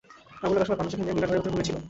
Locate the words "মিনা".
1.17-1.27